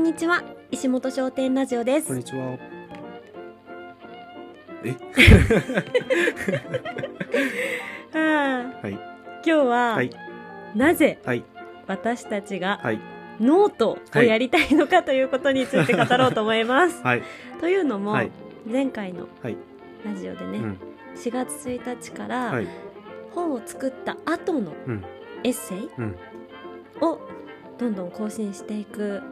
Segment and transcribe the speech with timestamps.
[0.00, 2.06] んにちは石本商店ラジオです。
[2.06, 2.56] こんにちは。
[4.82, 4.96] え、
[8.18, 9.02] はい、今
[9.42, 10.10] 日は、はい、
[10.74, 11.44] なぜはい、
[11.86, 13.00] 私たちがはい、
[13.40, 17.02] ノートをやりたいのかということについて語ろうと思います。
[17.02, 17.22] はい、
[17.60, 18.30] というのも、はい。
[18.66, 19.56] 前回のはい、
[20.02, 20.78] ラジオでね、うん、
[21.14, 22.66] 4月1日から、はい、
[23.34, 25.04] 本を作った後のうん、
[25.44, 26.16] エッセイうん、
[27.02, 27.20] を
[27.76, 29.22] どんどん更新していく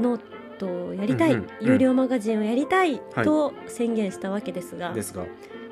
[0.00, 0.20] ノー
[0.58, 1.66] トをやりたい、うんうんうん。
[1.72, 3.24] 有料マガジンをやりたいはい。
[3.24, 5.26] と宣言したわけですが、ですが、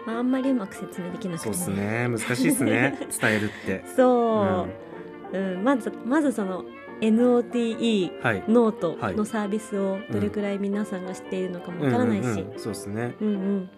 [0.07, 2.09] まあ、あんまりうまく説明できなくてそうですね。
[2.09, 2.99] 難しいですね。
[3.21, 3.85] 伝えるって。
[3.97, 4.67] そ
[5.33, 5.65] う、うん。
[5.65, 6.65] まずまずその
[7.01, 8.45] NOTE はい。
[8.49, 12.59] ノートはいのサービスをどれくらい皆さんが知っているのかもわからないし、うんうんうん。
[12.59, 13.15] そうですね。
[13.21, 13.69] うんうん。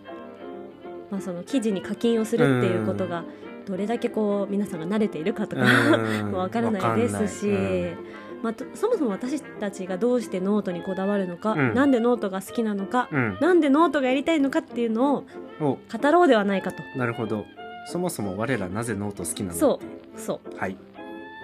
[1.11, 3.25] まあ、その記事に課金をするっていうことが
[3.67, 6.31] どれだけこう皆さんが慣れているかとかうん。
[6.33, 15.25] もわからないですし、わかんまあ、とそもそも私たちがどうしてノートにこだわるのか、うんなんでノートが好きなのか、うん、なんでノートがやりたいのかっていうの
[15.61, 15.79] を語
[16.11, 17.45] ろうではないかとなるほど。
[17.87, 19.55] そもそも我らなぜノート好きなの？
[19.55, 19.81] そ
[20.17, 20.77] うそうはい。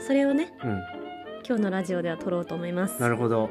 [0.06, 0.70] それをねうん、
[1.46, 3.48] 今日のラジオでは撮ろうと思いますなるほど。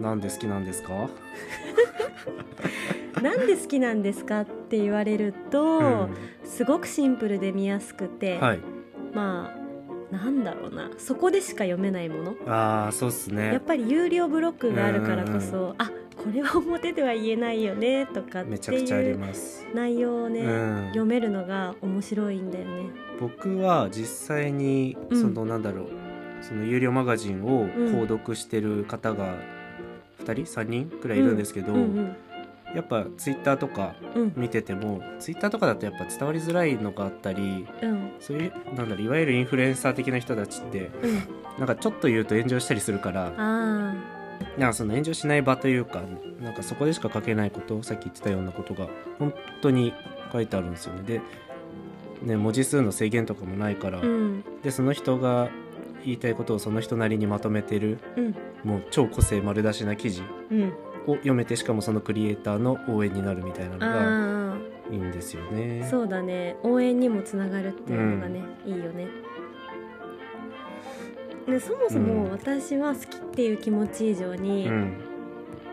[0.00, 1.08] なんで好きなんですか？
[3.22, 8.60] なんで好きなんですかって言われると、うんすごくシンプルで見やすくて、はい。
[9.14, 9.59] まあ
[10.10, 10.90] なんだろうな。
[10.98, 12.34] そこでしか読めないもの。
[12.46, 13.52] ああ、そうっすね。
[13.52, 13.60] やっ。
[13.60, 19.66] ぱり有料ブロックがあるからこうんそ、あこれは表では言えないよねとかってめちゃくちゃありいうます。
[19.74, 20.86] 内容をね、うん。
[20.88, 22.90] 読めるのが面白いんだよね。
[23.20, 25.86] 僕は実際にうんそのなんだろう、
[26.42, 29.34] その有料マガジンを購読してる方が
[30.24, 32.16] 2人？3人くらいいるんですけど、うん
[32.74, 34.22] やっぱツイッターとかうん。
[34.22, 38.12] うん見ててもツイッターとかだとやっぱ伝わりづらいのがあったりうん。
[38.20, 41.22] そういうなんだろういわゆるインフルエンサー的な人たちってうん。
[41.58, 43.94] なんかちょっと言うと炎上したりするからあ
[44.56, 46.02] なんかその炎上しない場というか
[46.40, 48.88] なんかそこでしか書けないことさっき言ってたようなことが
[49.18, 49.92] 本当に
[50.32, 51.02] 書いてあるんですよね。
[51.02, 51.20] で
[52.22, 54.00] ね文字数の制限とかもないから、
[54.62, 55.48] でその人が
[56.04, 58.34] 言いたいことをその人なりにまとめてるうん。
[58.64, 60.72] もう超個性丸出しな記事うん
[61.06, 64.58] を読めてしかもそのクリエイターの応援になるみたいなのがあ
[64.90, 65.82] いいんですよね。
[65.84, 65.88] あ。
[65.88, 66.56] そうだね。
[66.62, 69.08] 応援にもつながるっていうのがね、いいよね。
[71.46, 74.98] でそもそもうん私は好きっていう気持ち以上に、うん。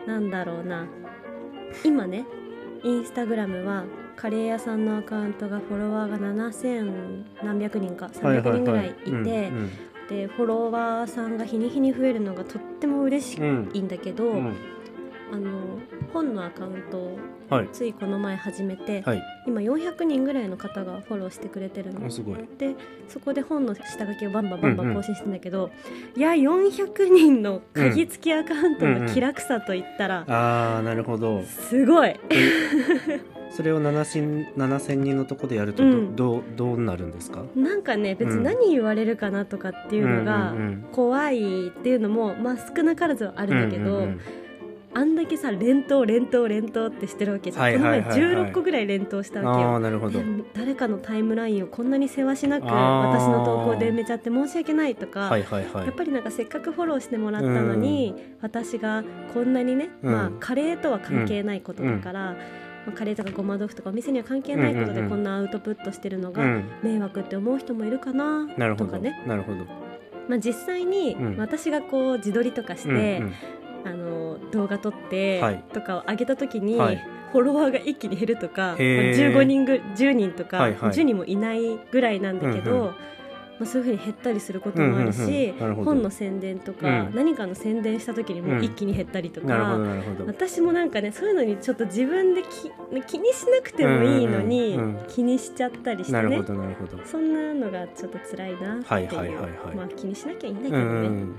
[0.06, 0.86] なんだろうな。
[1.84, 2.24] 今ね
[2.82, 3.84] インスタグラムは
[4.16, 9.70] カレー屋さんのアカウントがフォロワーが7000何百人か300人ぐらいいて、うん
[10.08, 14.56] でフォロワーさんが日に日に増えるのがとっても嬉しうんいんだけど、うん
[15.32, 15.78] あの
[16.12, 17.18] 本のアカウントを
[17.50, 17.68] はい。
[17.72, 19.22] ついこの前始めて、はい。
[19.46, 22.06] 今400人ぐらいの方がフォローしてくれてるの。
[22.06, 22.36] あすごい。
[22.58, 22.74] で
[23.08, 25.70] そこで本の下書きをバンバンバンバうんうんン更新してんだけど、
[26.14, 31.42] いや400人の鍵付きアカウントの気楽さといったら、ああなるほど。
[31.42, 32.14] すごい。
[33.50, 36.16] それを7000 7000人のとこでやるとど,、うん。
[36.16, 37.44] どうどうなるんですか？
[37.56, 44.20] なんかね別に何言われるかなとかっていうのがうんうん怖いっていうのも、まあ、少なからずはあるんだけど、うんうん
[44.94, 49.78] あんだけさ連投連投連投ってしてるわけじゃん、この前16個ぐらい連投したわけよ。
[49.78, 50.18] なるほど。
[50.18, 50.24] で。
[50.54, 55.86] 誰かのタイムラインをこんなに世話しなく私の投稿で埋めちゃって申し訳ないとか、はいはいはい。
[55.86, 59.04] やっぱりなんかせっかくフォローしてもらったのに、私が
[59.34, 60.12] こんなにね、うん。
[60.12, 62.36] まあカレーとは関係ないことだから、
[62.86, 66.64] まあ、カレーとかごま豆腐とかお店には関係ないことでこんなアウトプットしてるのがうん。
[66.82, 69.58] 迷惑って思う人もいるかななるほど、とかね、なるほど。
[70.28, 71.36] まあ、実際にうん。
[71.36, 73.32] 私がこう自撮りとかして、うんうん。
[73.32, 73.32] あ
[74.44, 75.64] の動画撮ってはい。
[75.72, 77.04] とかを上げた時に、はい。
[77.32, 80.90] フォロワーが一気に減るとか、まあへー15人ぐ10人とか、はいはい。
[80.92, 82.86] 10人もいないぐらいなんだけど、うんうん。
[82.86, 87.14] まあ、そういうふうに減ったりすることもあるし、うんうんうんなる本の宣伝とか、うん。
[87.14, 88.64] 何かの宣伝した時にもうん。
[88.64, 89.78] 一気に減ったりとか。
[90.26, 92.48] 私もなんかねそういうのにちょっと自分でき
[93.06, 95.06] 気にしなくてもいいのに、うんうんうん。
[95.08, 96.42] 気にしちゃったりしてね。
[97.04, 99.76] そんなのがちょっと辛いなっていう、はいはいはいはい。
[99.76, 101.34] まあ気にしなきゃいいんだけうどね、ん。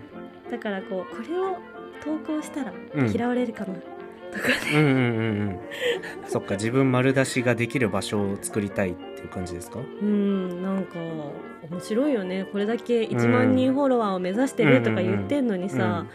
[0.51, 1.57] だからこうこれを
[2.03, 4.99] 投稿したらうん嫌われるかな、とかねうんうんうんう
[5.51, 5.59] ん。
[6.27, 9.79] そっか自分丸出しができる場所を作りたいっていう感じですか？
[9.79, 10.99] うんなんか
[11.69, 16.05] 面白いよねこれだけ1万人フォロワーを目指してるとか言ってんのにさ、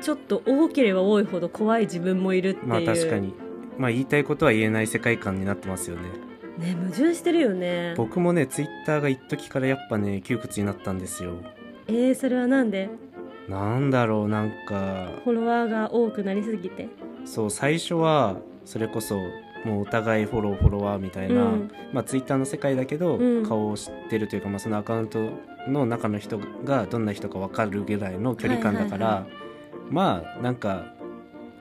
[0.00, 3.34] ちょっと多ければ多いほど怖い自分もいるっていうまあ確かに。
[3.78, 6.02] まあ言いたいことは言えない世界観になってますよね。
[6.58, 11.32] ね矛盾してるよね僕もねツイッターが一時からやっぱね窮屈になったんですよ。
[11.88, 12.88] えー、それはなんで？
[13.48, 15.10] なんだろうなんか。
[15.24, 16.88] フォロワーが多くなりすぎて。
[17.24, 19.18] そう最初はそれこそ
[19.64, 21.70] もうお互いフォローフォロワーみたいな、うん。
[21.92, 23.46] まあツイッターの世界だけど、うん。
[23.46, 25.30] 顔を知ってるというか、まあ、そのアカウント
[25.68, 29.44] の中の人がどんな人か分かるぐらいの距離感だから、はいはいは
[29.90, 30.94] まあなんか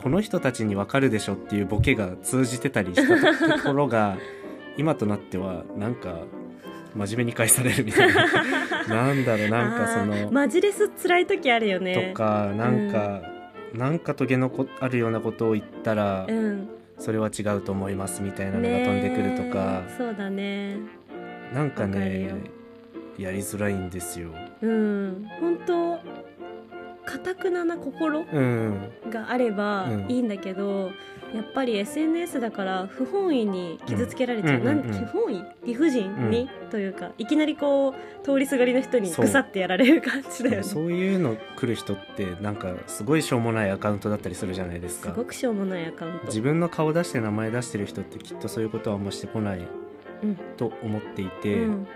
[0.02, 4.18] この人たちにわかるでしょっていうボケが通じてたりしたところが
[4.78, 6.24] 今となってはなんか
[6.96, 8.28] 真面目に返されるみたいな
[8.88, 12.12] なんだろうなんかそのマジレス辛い時あるよね。
[12.12, 13.22] とかなんか、
[13.74, 16.70] なんかトゲのこあるようなことを言ったら、うん。
[17.00, 20.78] それは違うと思いますみたいなのが飛んでくるとか、そうだね。
[21.54, 22.36] なんかねよ。
[23.18, 24.30] やりづらいんですよ。
[24.62, 25.28] うん。
[25.40, 26.00] 本当
[27.06, 30.06] かたくなな心うん、があればうん。
[30.10, 30.92] いいんだけど、
[31.34, 40.64] やっぱり SNS だから不本意に傷つけられちゃう、うんうんうんなん不本意理不尽に、というかいきなりこう通りすがりの人にぐさってやられる感じだよね。
[40.64, 46.28] そういうの来る人ってなんかすごいしょうもないアカウントだったりするじゃないですすかごくしょうもないアカウント。
[46.28, 49.60] 自分の顔出して名前出してる人ってきっとそういうことはあんましてこない
[50.24, 50.36] うん。
[50.58, 51.88] と思っていて、うん、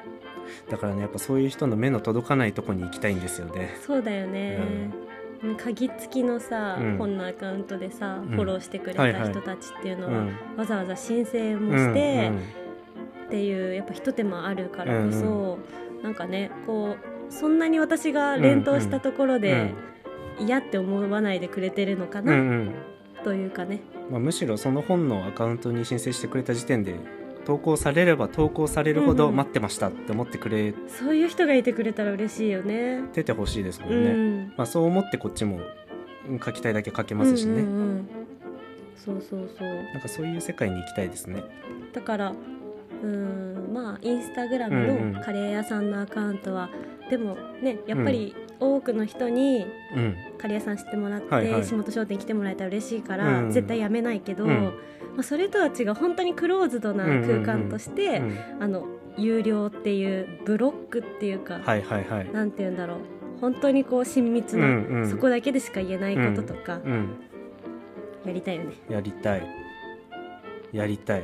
[0.69, 3.75] だからねやっぱそういう人の目の届かないとこに行きたいんですよね。
[3.85, 4.59] そうだよね、
[5.57, 6.97] 鍵付きのさ、うん。
[6.97, 8.29] 本のアカウントでさ、うん。
[8.29, 12.31] フォローしてくれはいはいた人たちっていうのは、うんわざわざ申請もして、
[13.27, 15.59] っていうやっぱ一手間あるからこそ、
[16.01, 16.95] なんかねこ
[17.29, 19.73] うそんなに私が連投したところで
[20.39, 23.23] 嫌って思わないでくれてるのかうんうんな、うん。
[23.23, 23.81] というかね。
[24.09, 26.95] まあ、むしろその本のアカウントに申請してくれた時点で
[27.47, 29.37] 投稿されれば投稿されるほどうんうん。
[29.37, 33.03] 待ってましたって思ってくれそういう人がいてくれたら嬉しいよね。
[33.13, 34.11] ててほしいですもうんね、
[34.47, 34.53] ん。
[34.57, 35.61] まあ、そう思ってこっちも
[36.29, 38.07] うん書きたいだけ書けますしね、うんうんうん。
[38.97, 39.67] そうそうそう。
[39.93, 41.41] なんかそういう世界に行きたいですね。
[41.93, 45.13] だからうーんまあインスタグラムうんうん。
[45.13, 46.69] のカレー屋さんのアカウントは、
[47.09, 49.65] でもねやっぱり多くの人に
[49.95, 50.15] うん。
[50.37, 51.65] カレー屋さん知ってもらって、はいはい。
[51.65, 53.51] 仕事商店来てもらえたら嬉しいから、うん。
[53.51, 54.73] 絶対やめないけど、うん。
[55.15, 58.37] まあ、それとは違う本当にクローズドな空間として、うん。
[58.59, 58.87] あの
[59.17, 62.31] 有料っていうブロックっていうか、はいはいはい。
[62.31, 62.97] なんて言うんだろう。
[63.41, 65.09] 本当にこう親密な、うんうん。
[65.09, 67.15] そこだけでしか言えないこととかうん。
[68.25, 68.73] やりたいよね。
[68.89, 69.47] やりたい。
[70.71, 71.23] やりたい。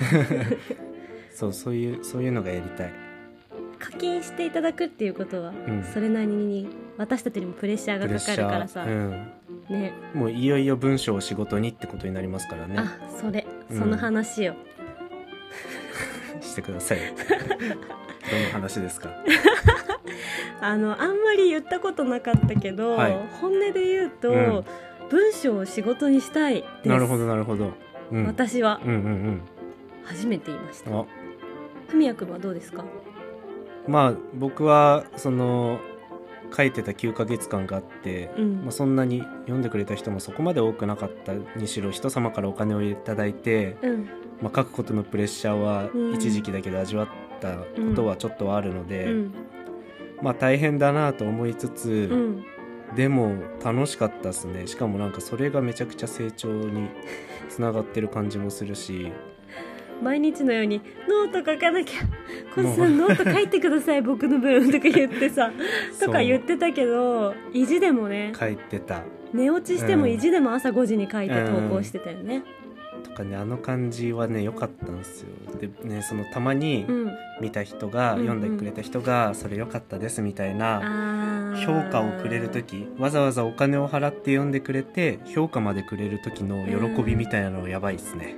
[1.30, 2.92] そうそういうそういうのがやりたい
[4.00, 5.84] 課金していただくっていうことは、ん。
[5.92, 9.10] それなりに私たちにもプレッシャーがかかるからさ、うん、
[9.68, 9.92] ね。
[10.14, 12.76] もういよいよ文章を仕事にってことになりますからね。
[12.78, 13.46] あそれ。
[13.70, 14.54] うんその話よ、
[16.40, 16.98] してください。
[18.30, 19.10] どの話ですか？
[20.60, 23.16] あのあんまり言ったことなかったけど、はい。
[23.40, 24.64] 本音で言うと、うん。
[25.10, 26.88] 文章を仕事にしたいです。
[26.88, 27.72] なるほどなるほど、
[28.12, 28.80] うん、私は。
[28.84, 29.40] うんうん
[30.04, 30.90] 初めて言いました。
[30.90, 31.04] うんあ。
[31.88, 32.84] ふみやくんはどうですか？
[33.90, 35.80] まあ僕はその
[36.56, 38.62] 書いてた9ヶ月間があって、うん。
[38.62, 44.08] まあ、そんなに読んでくれた人もそこまで多くなかったにしろ人様からお金をいただいて、うん。
[44.42, 46.14] まあ、書くことのプレッシャーはうん。
[46.14, 47.08] 一時期だけど味わっ
[47.40, 47.64] たこ
[47.94, 49.34] とはちょっとはあるので、うん。
[50.22, 52.44] まあ大変だなと思いつつ、うん。
[52.94, 53.34] でも
[53.64, 54.66] 楽しかったですね。
[54.66, 56.88] しかもなんかそれがめちゃくちゃ成長に
[57.48, 59.12] つながってる感じもするし
[60.02, 62.00] 毎日のようにノート書かなきゃ
[62.54, 65.50] コンさんノート書いてください僕の分とか言ってさ
[65.98, 69.02] とか言ってたけど意地でもね書いてた。
[69.32, 72.42] 寝落ちしても意地でも朝5時に書いて投稿してたよね。
[73.04, 75.28] とかねあの感じはね良かったんですよ。
[75.58, 77.10] でねそのたまにうん。
[77.40, 78.26] 見た人が、うんうん。
[78.26, 88.36] 読んでくれた人がそれ良かったですみたいな評価をくれる時わざわざお金を払って読んでくれて評価までくれる時の喜びみたいなのやばいですね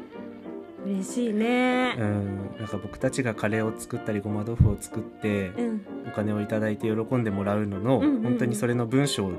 [0.85, 1.95] 嬉しいね。
[1.99, 2.37] うん。
[2.59, 5.87] なんか僕たちがカレーを作ったりごま豆腐を作ってうん。
[6.09, 8.23] お金をいただいて喜んでもらうのの、うんうんうん。
[8.23, 9.31] 本当にそれの文章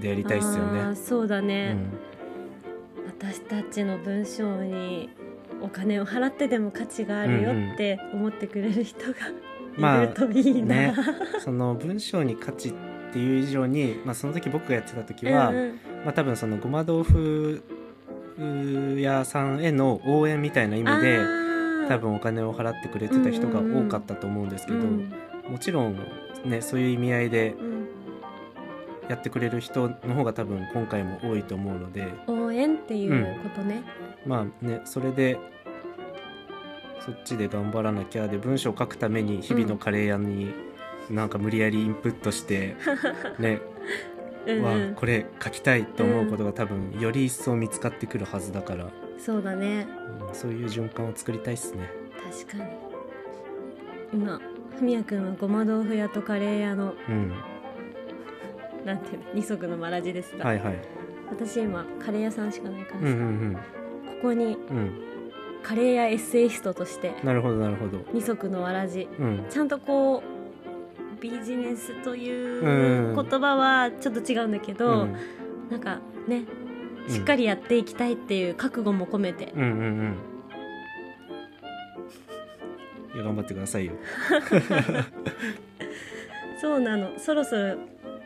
[0.00, 0.94] でやりたいっすよね。
[0.94, 1.92] そうだうね、ん。
[3.06, 5.10] 私たちの文章に
[5.60, 8.98] お金を払ってでも価値があるよって思ってくれる人
[9.76, 10.94] まあがいるといいな、ね
[11.40, 12.72] その文章に価値っ
[13.12, 15.80] ていう以上に、まあ、その時僕がやってた時は、うんうん。
[16.04, 17.62] まあ、多分そのごま豆腐
[19.00, 21.20] 屋さんへの応援みたいな意味で
[21.88, 25.12] 多分お金を払ってくれてた人が多かったと思うんですけど、うん
[25.48, 25.96] もちろん
[26.44, 27.88] ねそういう意味合いでうん。
[29.08, 33.82] やってくれる人の方が多分今回も多いと思うので応援っていうことね、
[34.26, 35.38] まあねそれで
[37.00, 40.52] そっちで頑張らなきゃで文章を書くために日々のカレー屋に
[41.08, 42.76] なんか無理やりインプットして、
[43.40, 43.62] ね
[44.48, 44.94] うんわうん。
[44.94, 48.88] これ書きたいと思うことが多分より一層見つかってくるはずだから、
[49.18, 49.86] そうだね。
[50.20, 51.90] うんそういう循環を作りたいっすね。
[52.46, 52.70] 確かに。
[54.12, 54.40] 今
[54.78, 57.32] ふみやくんはごま豆腐屋とカレー屋のうん、
[58.84, 59.24] なんていうの？
[59.34, 60.76] 二足のわらじですが、はいはい。
[61.30, 63.60] 私今カレー屋さんしかないからさ、うんうんこ
[64.22, 64.92] こにうんうん。
[65.62, 67.98] カレー屋エッセイストとしてなるほどなるほど。
[68.12, 69.08] 二足のわらじ。
[69.18, 69.46] うん。
[69.50, 70.37] ちゃんとこう
[71.20, 75.16] ビジネスといううん言葉はちょっと違うんだけど、うん。
[75.70, 76.44] なんかね
[77.08, 80.16] しっかりやっていきたいっていう覚悟も込めて、うんうんうん。
[83.14, 83.92] いや頑張ってくださいよ、
[86.60, 87.18] そうなの。
[87.18, 87.76] そろそろ、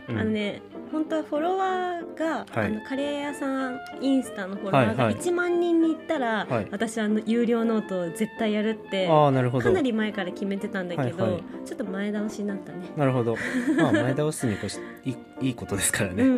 [0.09, 0.19] うん。
[0.19, 0.61] あのね
[0.93, 2.67] 本当はフォロワーが、はい。
[2.67, 5.23] あのカレー屋さんインスタのフォロワーがはいはい。
[5.23, 6.69] 1万人にいったら、はい。
[6.71, 9.65] 私あの有料ノートを絶対やるってああなるほど。
[9.65, 11.43] かなり前から決めてたんだけど、はいはい。
[11.65, 12.91] ちょっと前倒しになったね。
[12.97, 13.37] なるほど
[13.77, 16.37] まあ前倒すにこしいいいいことですからね、うんうん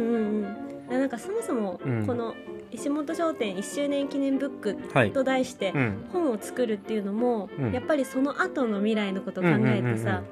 [0.89, 2.07] うん、なんかそもそもうん。
[2.07, 2.35] この
[2.71, 5.13] 石本商店1周年記念ブックはい。
[5.13, 6.07] と題してうん。
[6.13, 7.73] 本を作るっていうのも、うん。
[7.73, 10.23] やっぱりその後の未来のことを考えてさ、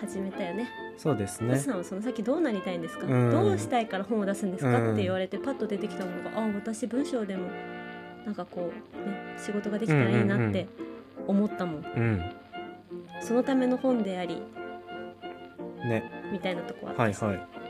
[0.00, 0.68] 始めたよね。
[0.96, 1.54] そうですね。
[1.54, 3.30] 星さんはその先どうなりたいんですか、うん。
[3.30, 4.92] どうしたいから本を出すんですか、うん。
[4.92, 7.48] って言われてパッと出てきたのがあ私文章でも
[8.24, 10.66] なんかこうね仕事ができたらいいなって
[11.26, 12.32] 思ったもん,、うん。
[13.20, 14.42] そのための本であり
[15.84, 16.10] ね。
[16.32, 17.22] みたいなとこあったし。
[17.22, 17.62] はいはい。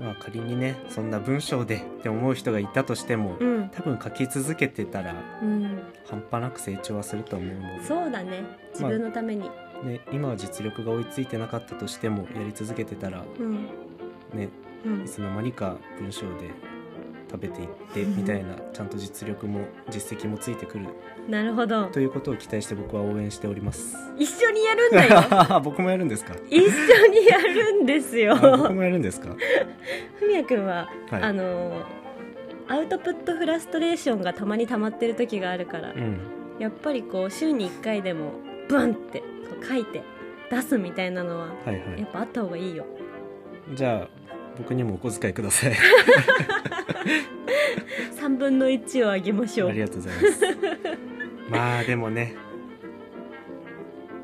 [0.00, 8.42] まあ仮にねそんな文章でって思う人がいたとしても、うん、多分書き続けてたらうん、半端なく成長はすると思うのでそうだね。
[8.72, 9.50] 自分のために、
[9.84, 13.66] ね、今は実力が追いついてなかったとしてもやり続けてたらうん。
[14.32, 14.48] ね
[14.84, 15.04] うん。
[15.04, 16.50] いつの間にか文章で
[17.30, 19.60] 食べていってみたいなちゃんと実力も
[19.90, 20.86] 実績もついてくる。
[21.28, 21.86] なるほど。
[21.86, 23.96] ということを期待して僕は応援しております。
[24.18, 25.60] 一緒にやるんだよ。
[25.64, 26.34] 僕もやるんですか？
[26.48, 28.34] 一緒にやるんですよ。
[28.36, 29.34] あ僕もやるんですか？
[30.18, 31.22] ふみやくんは、はい。
[31.22, 31.82] あの
[32.68, 36.18] アウトプットフラストレーションがたまに溜まってる時があるから、うん。
[36.58, 38.32] やっぱりこう週に1回でも
[38.68, 39.22] ブンって
[39.66, 40.02] 書いて
[40.50, 42.00] 出すみたいなのははいはい。
[42.00, 42.86] やっぱあった方がいいよ。
[43.74, 44.08] じゃあ
[44.58, 45.72] 僕にもお小遣いください。
[48.20, 49.70] 3分の1をあげましょう。
[49.70, 50.44] ありがとうございます。
[51.50, 52.34] まあでもね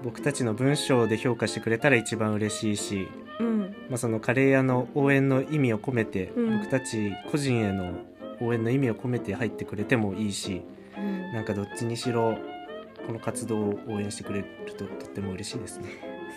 [0.02, 3.60] 僕たちの文章で評価してくれたら一番嬉しいし、うん。
[3.88, 6.58] まあ、そのカレー屋の応援の意味を込めて、うん。
[6.58, 7.94] 僕たち個人への
[8.40, 10.62] 応援の意味を込めて入ってくれてもいいし
[10.96, 11.32] うん。
[11.32, 12.38] なんかどっちにしろ
[13.10, 14.46] この活動を応援してくれる
[14.78, 15.88] ととっても嬉しいですね。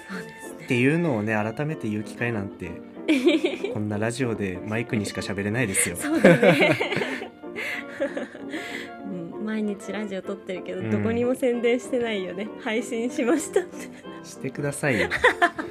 [0.10, 2.72] そうですねっていうのをね改めて言う機会なんて
[3.74, 5.96] こんなラジオでマイクにしか喋れないですよ。
[5.96, 7.32] そうだね
[9.06, 13.78] うん毎日ラジオ撮ってるけど、うんどこにも宣伝してないよね配信しましたって
[14.24, 15.10] してくださいよ。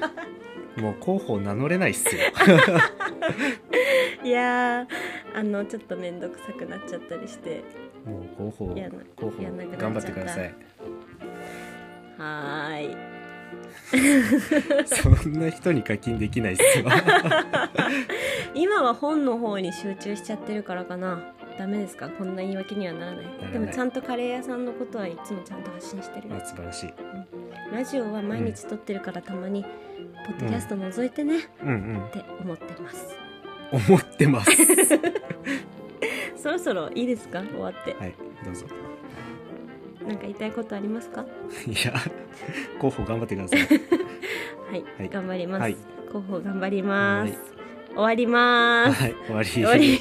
[0.79, 2.21] もう候補名乗れないっすよ。
[4.23, 7.61] いやーあのちょっと面倒くさくなっちゃったりして
[8.05, 10.55] もう候補やな候補やんなくなっちゃった頑張ってください。
[12.17, 12.97] はーい。
[14.85, 16.85] そんな人に課金できないっすよ。
[18.53, 21.21] 今は本の方に集中しちゃってるからかな。
[21.57, 22.09] ダメですか？
[22.09, 23.25] こんな言い訳にはならない。
[23.51, 26.35] でもちゃんとカレー屋さんのことはいつもちゃんと発信してるよ。
[26.35, 26.93] あ素晴らしい。
[27.71, 29.63] ラジオは毎日撮ってるからたまに
[30.25, 31.69] ポッドキャスト覗いてね、うん。
[31.69, 32.05] うん。
[32.07, 32.11] っ。
[32.11, 33.15] て思ってます。
[33.71, 34.51] 思ってます。
[36.37, 37.41] そろそろいいですか？
[37.41, 37.93] 終わって。
[37.93, 38.65] はいどうぞ。
[40.07, 41.25] なんか言いたいことありますか？
[41.67, 41.93] いや
[42.79, 43.59] 候補頑張ってください。
[44.71, 45.09] はい、はい。
[45.09, 45.77] 頑張ります、はい。
[46.09, 47.33] 広報頑張ります。
[47.93, 49.01] 終わります。
[49.03, 49.49] はい終わり。
[49.49, 49.99] 終わり